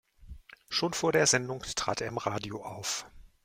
Schon 0.67 0.93
vor 0.93 1.11
der 1.11 1.27
Sendung 1.27 1.61
trat 1.75 2.01
er 2.01 2.07
im 2.07 2.17
Radio 2.17 2.63
auf. 2.65 3.05